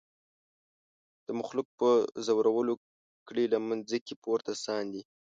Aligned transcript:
د 1.27 1.29
مخلوق 1.39 1.67
په 1.79 1.89
زورولو 2.25 2.73
کړي 3.27 3.45
له 3.53 3.57
مځکي 3.67 4.13
پورته 4.23 4.53
ساندي 4.65 5.01